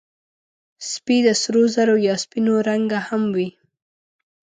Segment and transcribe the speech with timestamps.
[0.89, 3.49] سپي د سرو زرو یا سپینو رنګه هم وي.